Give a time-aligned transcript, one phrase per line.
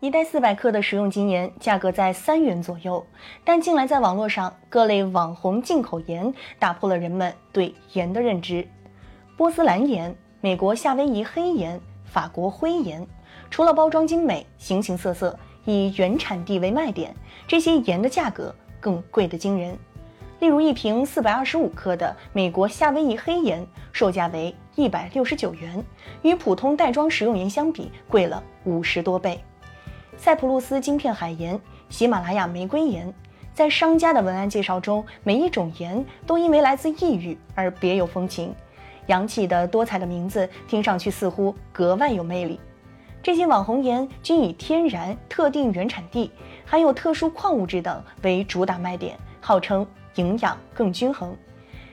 [0.00, 3.04] 一袋四百克的食用精盐价格在三元左右，
[3.42, 8.64] 但近来在网络上各类网红进口盐打破了人们对盐的认知。
[9.36, 13.04] 波斯蓝盐、美国夏威夷黑盐、法国灰盐，
[13.50, 17.12] 除了包装精美、形形色色，以原产地为卖点，
[17.48, 19.76] 这些盐的价格更贵得惊人。
[20.38, 25.84] 例如，一瓶四百二十五克的美国夏威夷黑盐，售价为一百六十九元，
[26.22, 29.40] 与普通袋装食用盐相比，贵了五十多倍。
[30.18, 31.58] 塞浦路斯晶片海盐、
[31.88, 33.14] 喜马拉雅玫瑰盐，
[33.54, 38.52] 在商家的文案介绍中，每一种盐都因为来自异域而别有风情，
[39.06, 42.58] 洋气的多彩的名字听上去似乎格外有魅力。
[43.22, 46.32] 这些网红盐均以天然、特定原产地、
[46.66, 51.34] 含有特殊矿物质等为主打卖点，号称营养更均衡。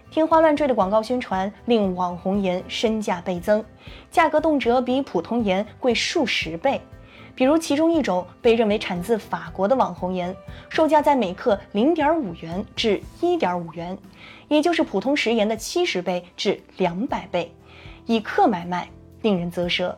[0.10, 3.64] 天花乱坠的广告宣传令网红盐身价倍增，
[4.10, 6.82] 价格动辄比普通盐贵数十倍。
[7.36, 10.34] 比如，其中一种被认为产自法国的网红盐，
[10.70, 13.98] 售价在每克零点五元至一点五元，
[14.48, 17.54] 也就是普通食盐的七十倍至两百倍，
[18.06, 18.90] 以克买卖，
[19.22, 19.98] 令人啧舌。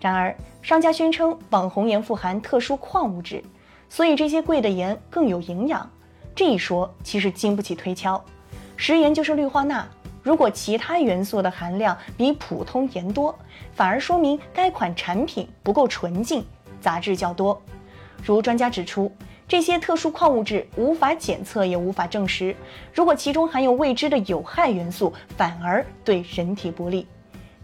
[0.00, 3.42] 然而，商家宣称网红盐富含特殊矿物质，
[3.88, 5.88] 所以这些贵的盐更有营养。
[6.34, 8.22] 这一说其实经不起推敲，
[8.76, 9.86] 食盐就是氯化钠。
[10.28, 13.34] 如果其他元素的含量比普通盐多，
[13.72, 16.44] 反而说明该款产品不够纯净，
[16.82, 17.58] 杂质较多。
[18.22, 19.10] 如专家指出，
[19.48, 22.54] 这些特殊矿物质无法检测，也无法证实。
[22.92, 27.06] 如果其中含有未知的有害元素，反而对人体不利。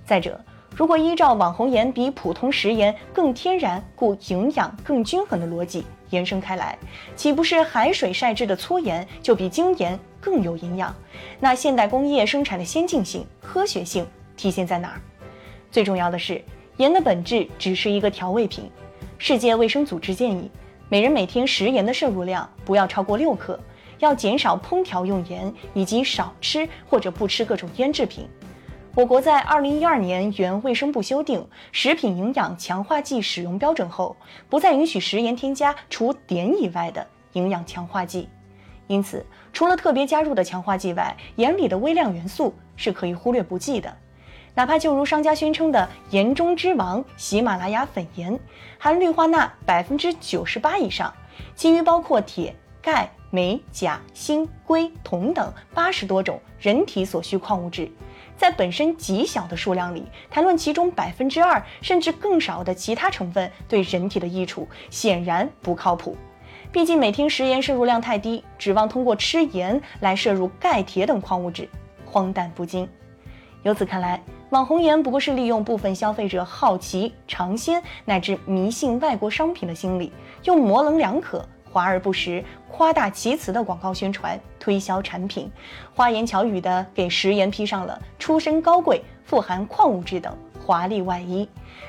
[0.07, 0.41] 再者，
[0.77, 6.77] 如果依照网红盐比普通食盐更天然，故营养更均衡的逻辑延伸开来，
[7.15, 9.97] 岂不是海水晒制的粗盐就比精盐？
[10.21, 10.93] 更有营养，
[11.39, 14.05] 那现代工业生产的先进性、科学性
[14.37, 15.01] 体现在哪儿？
[15.71, 16.43] 最重要的是，
[16.79, 18.69] 盐的本质只是一个调味品。
[19.17, 20.51] 世界卫生组织建议，
[20.89, 23.61] 每人每天食盐的摄入量不要超过六克，
[24.01, 28.27] 要减少烹调用盐，以及少吃或者不吃各种腌制品。
[28.97, 31.41] 我国在二零一二年原卫生部修订
[31.73, 34.17] 《食品营养强化剂使用标准》后，
[34.49, 38.29] 不再允许食盐添加除碘以外的营养强化剂。
[38.87, 43.93] 因此，除了特别加入的强化剂外，盐里的微量元素是可以忽略不计的。
[44.55, 48.39] 哪怕就如商家宣称的“盐中之王”喜马拉雅粉盐，
[48.79, 51.13] 含氯化钠百分之九十八以上，
[51.57, 57.91] 其余包括铁、钙、镁、钾、锌、硅、铜等八十多种人体所需矿物质，
[58.37, 66.17] 在本身极小的数量里谈论其中百分之二甚至更少的其他成分对人体的益处，显然不靠谱。
[66.73, 71.69] 毕竟每天食盐摄入量太低，指望通过吃盐来摄入钙、铁等矿物质，
[72.05, 72.89] 荒诞不经。
[73.63, 80.13] 由此看来，网红盐不过是利用部分消费者好奇、尝鲜乃至迷信外国商品的心理，
[80.43, 85.51] 用模棱两可、华而不实、夸大其词的广告宣传推销产品，
[85.93, 90.33] 花言巧语的给食盐披上了出身高贵、富含矿物质等。
[90.65, 91.49] 华丽外衣，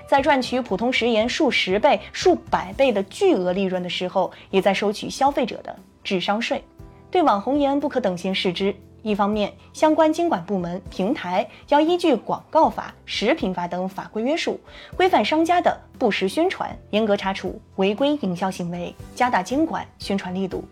[0.10, 5.74] 在赚取普通食盐数十倍、数百倍的巨额利润的时候，也在收取消费者的
[6.04, 6.64] 智商税。
[7.12, 8.76] 对网红盐不可等闲视之。
[9.06, 14.60] 一方面，相关监管部门、平台要依据广告法、食品法等法规约束，
[14.98, 20.66] 规范商家的不实宣传，严格查处违规营销行为，加大监管宣传力度，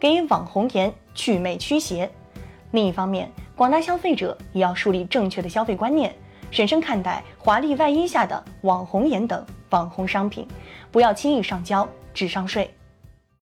[0.00, 2.10] 给网红盐祛魅驱邪。
[2.70, 6.10] 另一方面，广大消费者也要树立正确的消费观念。
[6.50, 10.48] 审慎看待华丽外衣下的网红盐等网红商品，
[10.90, 12.74] 不要轻易上交智商税。